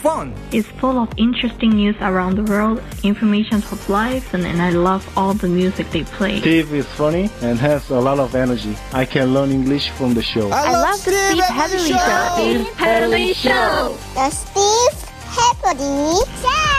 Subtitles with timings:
[0.00, 0.34] fun.
[0.50, 5.04] It's full of interesting news around the world, information of life, and, and I love
[5.16, 6.40] all the music they play.
[6.40, 8.76] Steve is funny and has a lot of energy.
[8.92, 10.50] I can learn English from the show.
[10.50, 12.32] I, love the Steve Hatherly show.
[12.34, 13.96] Steve Hadley Show!
[14.14, 16.70] The Steve Happily Show.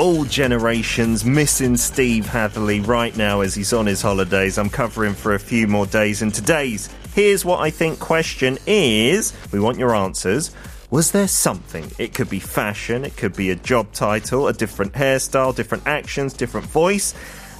[0.00, 4.56] all generations missing Steve Hatherly right now as he's on his holidays.
[4.56, 9.32] I'm covering for a few more days, and today's Here's What I Think question is
[9.50, 10.52] we want your answers.
[10.90, 11.90] Was there something?
[11.98, 16.32] It could be fashion, it could be a job title, a different hairstyle, different actions,
[16.32, 17.14] different voice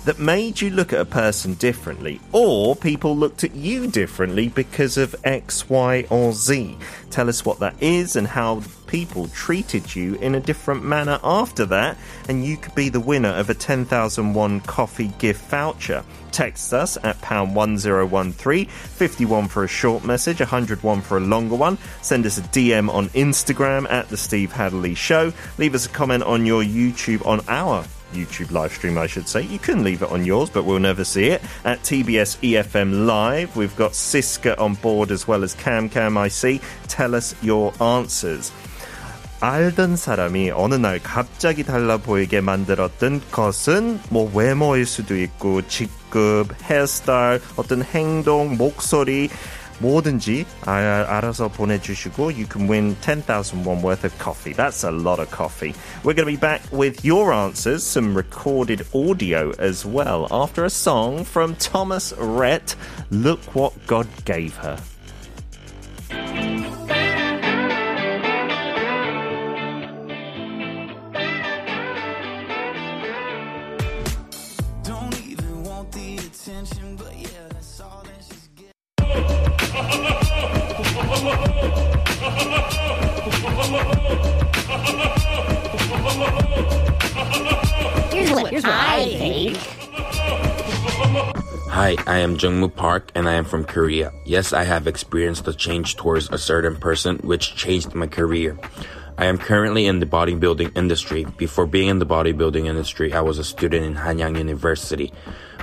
[0.05, 4.97] that made you look at a person differently, or people looked at you differently because
[4.97, 6.77] of X, Y, or Z.
[7.11, 11.67] Tell us what that is and how people treated you in a different manner after
[11.67, 11.97] that,
[12.29, 16.05] and you could be the winner of a 10,001 coffee gift voucher.
[16.33, 21.77] Text us at pound 1013, 51 for a short message, 101 for a longer one.
[22.03, 25.33] Send us a DM on Instagram at The Steve Hadley Show.
[25.59, 29.42] Leave us a comment on your YouTube, on our YouTube live stream, I should say.
[29.42, 31.42] You can leave it on yours, but we'll never see it.
[31.64, 36.62] At TBS EFM Live, we've got Siska on board as well as Cam Cam IC.
[36.88, 38.52] Tell us your answers.
[39.42, 47.42] 알던 사람이 어느 날 갑자기 달라 보이게 만들었던 것은 뭐 외모일 수도 있고 직급, 헤어스타일,
[47.58, 49.30] 어떤 행동, 목소리
[49.80, 54.54] 뭐든지 아, 알아서 보내주시고 you can win 10,000 won worth of coffee.
[54.54, 55.74] That's a lot of coffee.
[56.04, 60.70] We're going to be back with your answers, some recorded audio as well, after a
[60.70, 62.76] song from Thomas Rhett,
[63.12, 64.80] Look What God Gave Her.
[88.63, 89.55] Hi,
[92.07, 94.13] I am Jungmoo Park and I am from Korea.
[94.27, 98.59] Yes, I have experienced a change towards a certain person which changed my career.
[99.17, 101.25] I am currently in the bodybuilding industry.
[101.39, 105.11] Before being in the bodybuilding industry, I was a student in Hanyang University.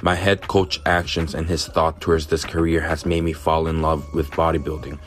[0.01, 3.83] My head coach actions and his thought towards this career has made me fall in
[3.83, 4.97] love with bodybuilding.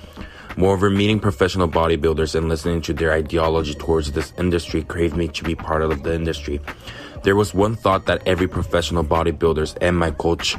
[0.57, 5.45] Moreover, meeting professional bodybuilders and listening to their ideology towards this industry craved me to
[5.45, 6.61] be part of the industry.
[7.23, 10.57] There was one thought that every professional bodybuilders and my coach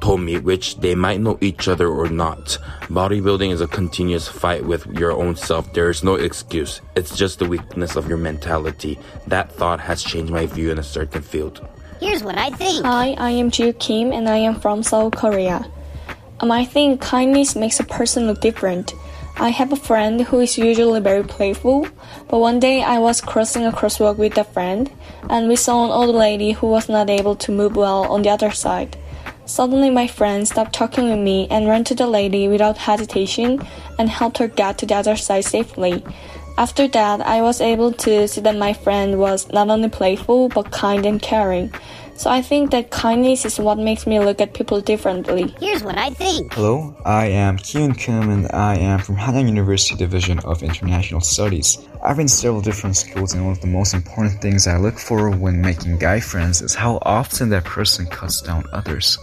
[0.00, 2.58] told me, which they might know each other or not.
[2.88, 5.72] Bodybuilding is a continuous fight with your own self.
[5.74, 6.80] There is no excuse.
[6.96, 8.98] It's just the weakness of your mentality.
[9.28, 11.66] That thought has changed my view in a certain field.
[12.00, 12.84] Here's what I think.
[12.84, 15.64] Hi, I am Ju Kim and I am from South Korea.
[16.40, 18.92] Um, I think kindness makes a person look different.
[19.42, 21.88] I have a friend who is usually very playful,
[22.28, 24.88] but one day I was crossing a crosswalk with a friend,
[25.28, 28.30] and we saw an old lady who was not able to move well on the
[28.30, 28.96] other side.
[29.44, 33.60] Suddenly, my friend stopped talking with me and ran to the lady without hesitation
[33.98, 36.04] and helped her get to the other side safely.
[36.58, 40.70] After that, I was able to see that my friend was not only playful but
[40.70, 41.72] kind and caring.
[42.16, 45.52] So I think that kindness is what makes me look at people differently.
[45.58, 46.52] Here's what I think.
[46.52, 51.78] Hello, I am Kyun Kim and I am from Hanyang University Division of International Studies.
[52.04, 54.98] I've been to several different schools and one of the most important things I look
[54.98, 59.18] for when making guy friends is how often that person cuts down others.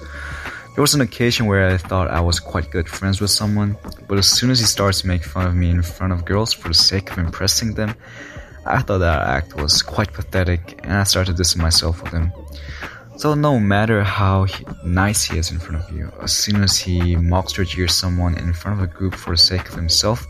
[0.79, 3.75] There was an occasion where I thought I was quite good friends with someone,
[4.07, 6.53] but as soon as he starts to make fun of me in front of girls
[6.53, 7.95] for the sake of impressing them,
[8.65, 12.31] I thought that act was quite pathetic and I started dissing myself with him.
[13.17, 16.77] So no matter how he, nice he is in front of you, as soon as
[16.77, 20.25] he mocks or jeers someone in front of a group for the sake of himself,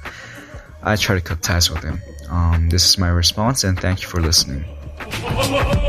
[0.82, 2.02] I try to cut ties with him.
[2.28, 4.66] Um, this is my response and thank you for listening.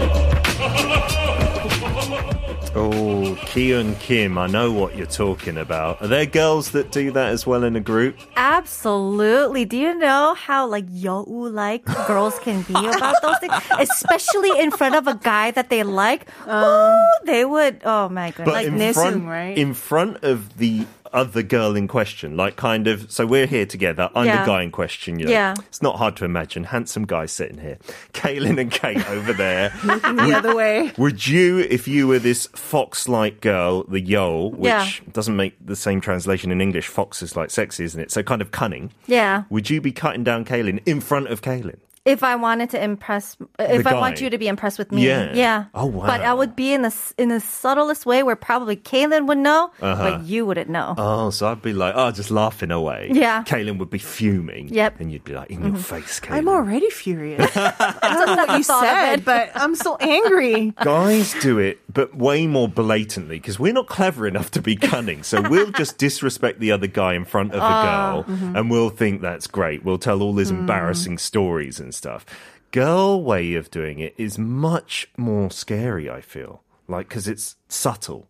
[2.73, 6.01] Oh, Kyun Kim, I know what you're talking about.
[6.01, 8.17] Are there girls that do that as well in a group?
[8.37, 9.65] Absolutely.
[9.65, 13.55] Do you know how like 여우 like girls can be about those things?
[13.77, 16.29] Especially in front of a guy that they like.
[16.47, 17.83] oh, they would.
[17.85, 18.55] Oh my goodness.
[18.55, 23.11] But in front, in front of the other girl in question, like kind of.
[23.11, 24.11] So we're here together.
[24.15, 24.43] I'm Yeah.
[24.43, 25.19] the guy in question.
[25.19, 25.31] You know.
[25.33, 25.55] Yeah.
[25.69, 26.65] It's not hard to imagine.
[26.65, 27.79] Handsome guy sitting here.
[28.13, 29.73] Kaylin and Kate over there.
[29.85, 30.93] Looking the other way.
[30.99, 34.89] Would you, if you were this fox-like girl, the yo, which Yeah.
[35.13, 38.11] doesn't make the same translation in English, fox is like sexy, isn't it?
[38.11, 38.91] So kind of cunning.
[39.07, 39.45] yeah.
[39.51, 41.77] Would you be cutting down Kaylin in front of Kaylin?
[42.07, 45.35] If I wanted to impress, if I want you to be impressed with me, Yeah.
[45.35, 45.65] yeah.
[45.75, 46.07] Oh, wow.
[46.07, 49.71] But I would be in the in the subtlest way where probably Kaylin would know,
[49.83, 50.11] Uh-huh.
[50.11, 50.95] but you wouldn't know.
[50.97, 53.11] Oh, so I'd be like, oh, just laughing away.
[53.13, 53.45] Yeah.
[53.45, 54.69] Kaylin would be fuming.
[54.73, 54.99] Yep.
[54.99, 55.79] And you'd be like, in your Mhm.
[55.85, 56.37] face, Kaylin.
[56.39, 57.53] I'm already furious.
[57.57, 60.73] I don't know what you said, but I'm so angry.
[60.83, 65.23] Guys do it, but way more blatantly because we're not clever enough to be cunning.
[65.23, 68.59] So we'll just disrespect the other guy in front of the Ah, girl mhm.
[68.59, 69.85] and we'll think that's great.
[69.85, 70.61] We'll tell all these Mm.
[70.61, 72.25] embarrassing stories and stuff.
[72.71, 76.63] Girl way of doing it is much more scary, I feel.
[76.89, 78.29] Like, because it's subtle.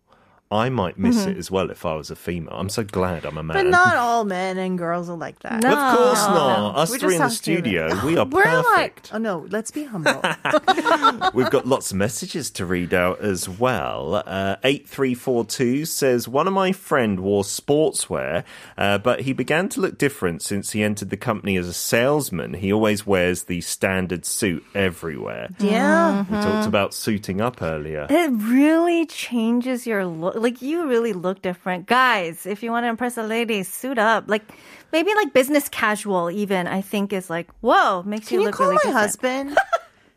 [0.51, 1.27] I might miss Mhm.
[1.31, 2.53] it as well if I was a female.
[2.55, 3.55] I'm so glad I'm a man.
[3.55, 5.63] But not all men and girls are like that.
[5.63, 6.75] Of course not.
[6.77, 9.85] Us We're three in the studio, about- we are We're like, oh no, let's be
[9.85, 10.21] humble.
[11.33, 14.23] We've got lots of messages to read out as well.
[14.25, 18.43] Uh, 8342 says, One of my friend wore sportswear,
[18.77, 22.55] uh, but he began to look different since he entered the company as a salesman.
[22.55, 25.49] He always wears the standard suit everywhere.
[25.59, 26.25] Yeah.
[26.29, 28.07] We talked about suiting up earlier.
[28.09, 30.35] It really changes your look.
[30.41, 32.45] Like you really look different, guys.
[32.45, 34.25] If you want to impress a lady, suit up.
[34.27, 34.43] Like
[34.91, 36.29] maybe like business casual.
[36.31, 39.49] Even I think is like whoa, makes Can you you look call really my different.
[39.49, 39.57] husband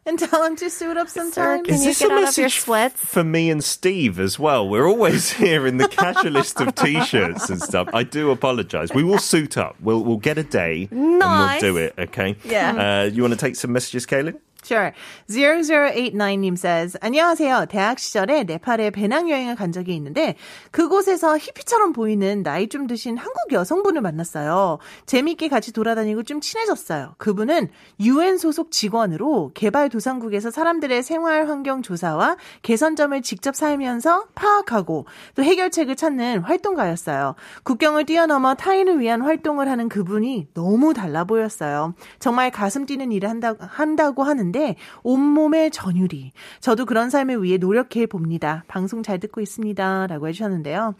[0.06, 1.64] and tell him to suit up sometime?
[1.64, 3.04] Can you get out of your sweats?
[3.04, 4.68] for me and Steve as well?
[4.68, 7.88] We're always here in the casualist of t-shirts and stuff.
[7.94, 8.92] I do apologise.
[8.92, 9.76] We will suit up.
[9.80, 11.94] We'll we'll get a day and we'll do it.
[11.98, 12.36] Okay.
[12.44, 13.02] Yeah.
[13.02, 14.38] Uh, you want to take some messages, Kaylin?
[14.64, 14.92] Sure.
[15.28, 17.66] 0089님 says, 안녕하세요.
[17.68, 20.36] 대학 시절에 네팔에 배낭여행을 간 적이 있는데
[20.70, 24.78] 그곳에서 히피처럼 보이는 나이 좀 드신 한국 여성분을 만났어요.
[25.06, 27.14] 재미있게 같이 돌아다니고 좀 친해졌어요.
[27.18, 27.68] 그분은
[28.00, 36.40] UN 소속 직원으로 개발도상국에서 사람들의 생활 환경 조사와 개선점을 직접 살면서 파악하고 또 해결책을 찾는
[36.40, 37.34] 활동가였어요.
[37.64, 41.94] 국경을 뛰어넘어 타인을 위한 활동을 하는 그분이 너무 달라 보였어요.
[42.18, 46.31] 정말 가슴 뛰는 일을 한다, 한다고 하 는데 온몸의 전율이.
[46.59, 48.63] 저도 그런 삶을 위해 노력해 봅니다.
[48.67, 50.07] 방송 잘 듣고 있습니다.
[50.07, 50.95] 라고 해주셨는데요.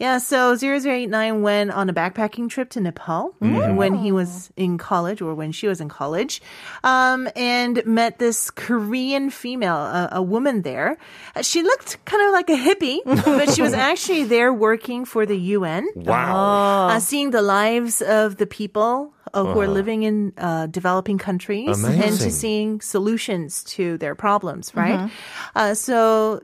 [0.00, 5.22] Yeah, so 0089 went on a backpacking trip to Nepal when he was in college
[5.22, 6.42] or when she was in college
[6.82, 10.96] um, and met this Korean female, a, a woman there.
[11.36, 15.24] Uh, She looked kind of like a hippie, but she was actually there working for
[15.24, 15.86] the UN.
[15.94, 16.88] Wow.
[16.88, 21.83] Uh, seeing the lives of the people uh, who are living in uh, developing countries
[21.83, 24.99] and to seeing solutions to their problems, right?
[24.99, 25.11] Mhm.
[25.55, 26.41] Uh, so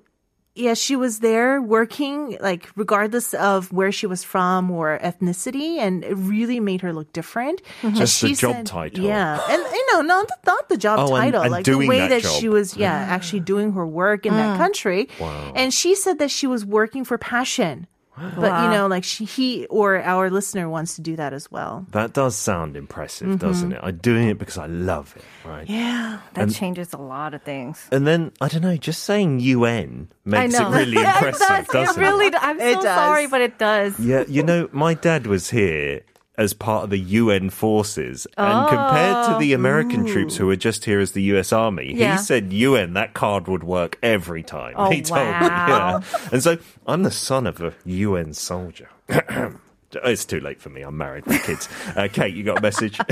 [0.55, 6.03] yeah, she was there working, like, regardless of where she was from or ethnicity, and
[6.03, 7.59] it really made her look different.
[7.81, 7.87] Mhm.
[7.87, 9.03] And Just the she job said- title.
[9.03, 9.39] Yeah.
[9.49, 12.21] And, you know, not, not the job Oh, title, and like doing the way that
[12.21, 14.57] that, she was, yeah, actually doing her work in that Mm.
[14.61, 15.09] country.
[15.19, 15.53] Wow.
[15.55, 17.87] And she said that she was working for passion.
[18.15, 21.85] But, you know, like, she, he or our listener wants to do that as well.
[21.91, 23.37] That does sound impressive, mm-hmm.
[23.37, 23.79] doesn't it?
[23.81, 25.67] I'm doing it because I love it, right?
[25.67, 26.19] Yeah.
[26.35, 27.87] That And- changes a lot of things.
[27.91, 30.77] And then I don't know, just saying UN makes I it know.
[30.77, 31.67] really Yeah, impressive, it does.
[31.87, 32.29] doesn't it really.
[32.29, 32.95] d- I'm It so does.
[32.95, 33.99] sorry, but it does.
[33.99, 36.01] Yeah, you know, my dad was here
[36.37, 39.39] as part of the UN forces, and compared to Oh.
[39.39, 40.11] the American ah.
[40.11, 42.13] troops who were just here as the US Army, Yeah.
[42.17, 44.73] he said UN that card would work every time.
[44.75, 45.99] Oh, he told me, yeah.
[46.31, 48.89] And so I'm the son of a UN soldier.
[50.03, 50.81] It's too late for me.
[50.81, 51.69] I'm married with kids.
[51.95, 52.99] Uh, Kate, you got a message?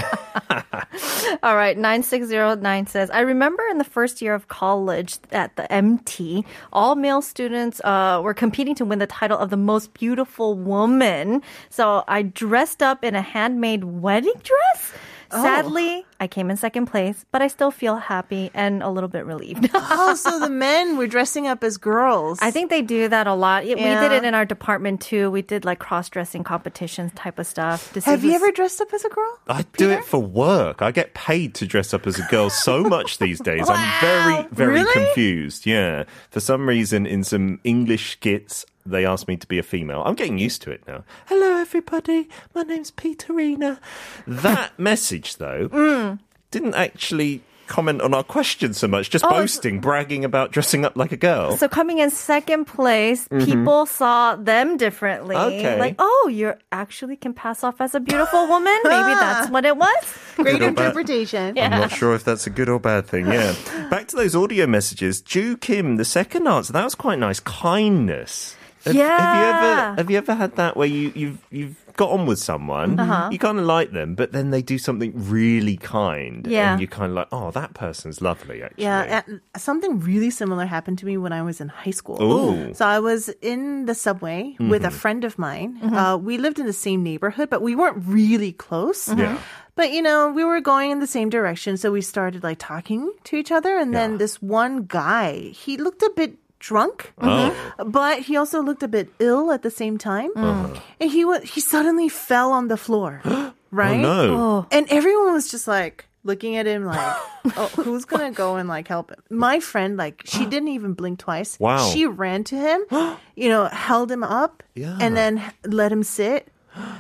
[1.44, 6.46] All right, 9609 says, I remember in the first year of college at the MT,
[6.72, 11.42] all male students uh, were competing to win the title of the most beautiful woman.
[11.70, 14.94] So I dressed up in a handmade wedding dress.
[15.34, 15.44] Oh.
[15.44, 19.26] Sadly, I came in second place, but I still feel happy and a little bit
[19.26, 19.70] relieved.
[19.74, 22.40] oh, so the men were dressing up as girls.
[22.42, 23.66] I think they do that a lot.
[23.66, 25.32] Yeah, We did it in our department too.
[25.32, 27.92] We did like cross dressing competitions type of stuff.
[27.94, 29.40] to see Have you ever dressed up as a girl?
[29.48, 30.82] I do it for work.
[30.82, 33.70] I get paid to dress up as a girl so much these days.
[33.70, 34.94] I'm very, very Really?
[34.94, 35.66] confused.
[35.66, 36.04] Yeah.
[36.30, 40.04] For some reason, in some English skits, they asked me to be a female.
[40.06, 41.04] I'm getting used to it now.
[41.28, 42.30] Hello, everybody.
[42.54, 43.80] My name's Peterina.
[44.28, 46.20] That message, though, Mm.
[46.52, 49.10] didn't actually comment on our question so much?
[49.10, 51.56] Just Oh, boasting, bragging about dressing up like a girl.
[51.56, 53.46] So coming in second place, Mhm.
[53.46, 55.38] people saw them differently.
[55.38, 55.80] Okay.
[55.80, 58.78] Like, oh, you actually can pass off as a beautiful woman.
[58.84, 60.04] Maybe that's what it was.
[60.36, 60.86] Great Good or bad?
[60.88, 61.58] interpretation.
[61.58, 63.28] I'm not sure if that's a good or bad thing.
[63.28, 63.56] Yeah.
[63.90, 65.22] Back to those audio messages.
[65.22, 67.40] Ju Kim, the second answer, that was quite nice.
[67.40, 68.58] Kindness.
[68.86, 72.26] Have, Have you ever have you ever had that where you you've you've got on
[72.26, 73.30] with someone, Uh-huh.
[73.32, 76.72] you kind of like them, but then they do something really kind, Yeah.
[76.72, 78.64] and you kind of like, oh, that person's lovely.
[78.64, 82.18] Actually, Yeah, and something really similar happened to me when I was in high school.
[82.24, 82.74] Ooh.
[82.74, 84.94] So I was in the subway with a Mhm.
[85.04, 85.78] friend of mine.
[85.84, 89.12] Uh, we lived in the same neighborhood, but we weren't really close.
[89.14, 89.38] Yeah.
[89.76, 93.12] But you know, we were going in the same direction, so we started like talking
[93.26, 93.78] to each other.
[93.78, 97.50] And then this one guy, he looked a bit drunk, Oh.
[97.84, 100.30] but he also looked a bit ill at the same time.
[100.38, 100.80] Uh-huh.
[101.02, 103.22] And he was he suddenly fell on the floor,
[103.74, 104.00] right?
[104.00, 104.18] no.
[104.38, 104.58] Oh.
[104.72, 107.02] And everyone was just like looking at him like,
[107.58, 109.18] oh, who's gonna go and like help him?
[109.34, 111.58] My friend, like, she didn't even blink twice.
[111.60, 111.82] Wow.
[111.90, 112.86] She ran to him,
[113.36, 114.98] you know, held him up, Yeah.
[115.02, 116.48] and then let him sit.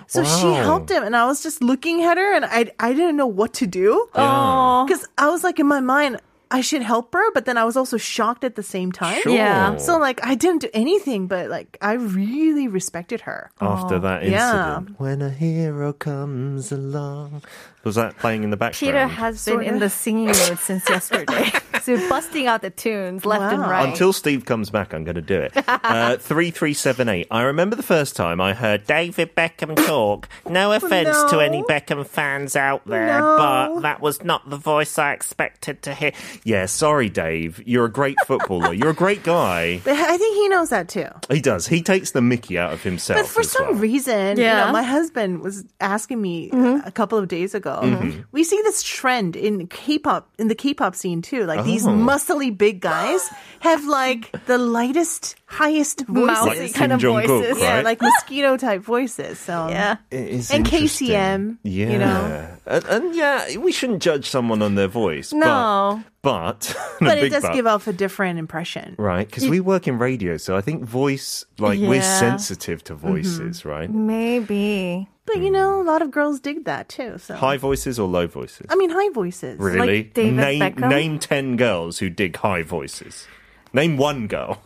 [0.07, 3.15] So she helped him, and I was just looking at her, and I I didn't
[3.15, 4.83] know what to do Yeah.
[4.85, 6.19] because I was like in my mind.
[6.51, 9.21] I should help her, but then I was also shocked at the same time.
[9.21, 9.31] Sure.
[9.33, 9.77] Yeah.
[9.77, 13.49] So like I didn't do anything, but like I really respected her.
[13.61, 14.77] After that Yeah.
[14.77, 17.41] incident, when a hero comes along,
[17.83, 18.79] was that playing in the background?
[18.93, 21.51] Peter has been in the singing mood since yesterday.
[21.81, 23.89] so busting out the tunes left and right.
[23.89, 25.53] Until Steve comes back, I'm going to do it.
[25.67, 27.27] Uh, 3378.
[27.31, 30.29] I remember the first time I heard David Beckham talk.
[30.47, 33.37] No offense to any Beckham fans out there, No.
[33.37, 36.11] but that was not the voice I expected to hear.
[36.43, 37.61] Yeah, sorry, Dave.
[37.65, 38.73] You're a great footballer.
[38.73, 39.81] You're a great guy.
[39.91, 41.07] But I think he knows that too.
[41.29, 41.67] He does.
[41.67, 43.19] He takes the mickey out of himself.
[43.21, 43.73] But for as some well.
[43.75, 44.65] reason, you Yeah.
[44.65, 47.70] know, my husband was asking me uh, a couple of days ago.
[47.81, 48.25] Mhm.
[48.31, 51.45] We see this trend in K-pop, in the K-pop scene too.
[51.45, 51.89] Like these Oh.
[51.91, 53.29] muscly big guys
[53.61, 56.45] have like the lightest, highest voices.
[56.45, 57.59] Mousy Like kind of Kim Jong-kook, voices.
[57.61, 59.39] Yeah, like mosquito type voices.
[59.39, 59.97] So yeah.
[60.11, 60.65] And.
[60.65, 61.57] KCM.
[61.63, 61.89] Yeah.
[61.91, 62.47] You know.
[62.65, 65.33] And, and yeah, we shouldn't judge someone on their voice.
[65.33, 66.03] No.
[66.21, 67.53] But, but, But it does but.
[67.53, 68.95] give off a different impression.
[68.99, 73.65] Right, because we work in radio, so I think voice, like, we're sensitive to voices,
[73.65, 73.89] right?
[73.89, 75.09] Maybe.
[75.33, 75.53] But you hmm.
[75.53, 77.17] know, a lot of girls dig that too.
[77.17, 78.67] So High voices or low voices?
[78.69, 79.59] I mean, high voices.
[79.59, 80.03] Really?
[80.03, 80.89] Like David name, Beckham.
[80.89, 83.27] name 10 girls who dig high voices.
[83.73, 84.61] Name one girl.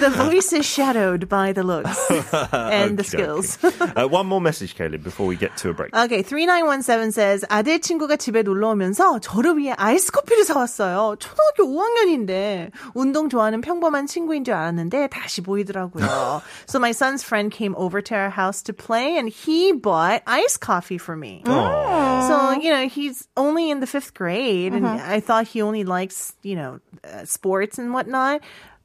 [0.00, 1.98] the voice is shadowed by the looks
[2.52, 3.04] and the Okey-dokey.
[3.04, 3.58] skills.
[3.96, 5.94] uh, one more message, Caleb, before we get to a break.
[5.94, 11.16] Okay, 3917 says 아들 친구가 집에 놀러 오면서 저를 위해 아이스 커피를 사왔어요.
[11.18, 16.42] 초등학교 5학년인데 운동 좋아하는 평범한 친구인 줄 알았는데 다시 보이더라고요.
[16.66, 20.60] so my son's friend came over to our house to play and he bought iced
[20.60, 21.42] coffee for me.
[21.46, 25.00] So, you know, he's only in the fifth grade and Mhm.
[25.00, 28.40] I thought he only likes, you know, uh, sports and whatnot.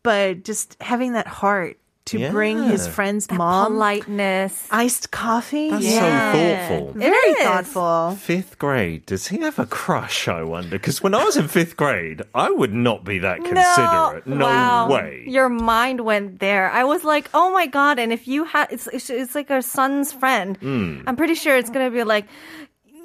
[0.07, 2.93] But just having that heart to bring his Yeah.
[2.93, 5.71] friend's mom politeness, iced coffee.
[5.71, 6.93] That's so thoughtful.
[6.95, 7.43] Very Yes.
[7.43, 8.17] thoughtful.
[8.23, 9.05] Fifth grade.
[9.07, 10.71] Does he have a crush, I wonder?
[10.79, 14.25] Because when I was in fifth grade, I would not be that considerate.
[14.25, 14.89] No, wow.
[14.89, 15.25] way.
[15.27, 16.71] Your mind went there.
[16.71, 17.99] I was like, oh my god!
[17.99, 20.57] And if you had, it's it's, it's like our son's friend.
[20.61, 21.03] Mm.
[21.09, 22.27] I'm pretty sure it's gonna be like.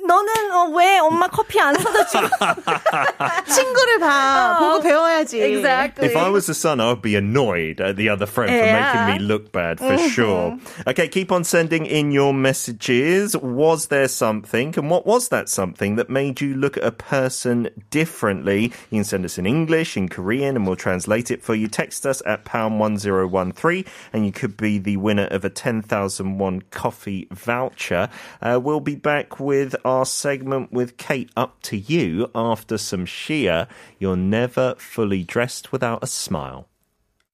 [0.07, 2.21] 너는 어, 왜 엄마 커피 안 사다 줘?
[3.45, 4.57] 친구를 봐.
[4.59, 5.43] 보고 배워야지.
[5.43, 6.07] Exactly.
[6.09, 8.79] If I was the son, I would be annoyed at the other friend for Yeah.
[8.79, 10.09] making me look bad for Mhm.
[10.11, 10.59] sure.
[10.87, 13.37] Okay, keep on sending in your messages.
[13.37, 17.69] Was there something, and what was that something that made you look at a person
[17.91, 18.71] differently?
[18.91, 21.67] You can send us in English, in Korean, and we'll translate it for you.
[21.67, 25.45] Text us at pound one zero one three, and you could be the winner of
[25.45, 28.09] a ten thousand one coffee voucher.
[28.41, 31.30] Uh, we'll be back with our segment with Kate.
[31.36, 33.68] Up to you after some Sia.
[34.00, 36.68] You're never fully dressed without a smile.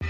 [0.02, 0.10] Hey,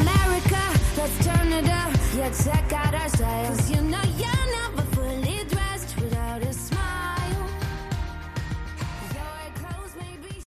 [0.00, 0.62] America,
[0.96, 1.92] let's turn it up.
[2.16, 2.30] Yeah,